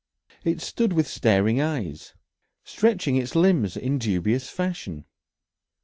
[0.43, 2.15] It stood with staring eyes,
[2.63, 5.05] stretching its limbs in dubious fashion.